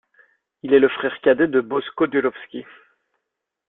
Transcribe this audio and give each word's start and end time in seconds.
Il 0.63 0.73
est 0.73 0.79
le 0.79 0.89
frère 0.89 1.21
cadet 1.21 1.47
de 1.47 1.61
Boško 1.61 2.07
Đurovski. 2.07 2.65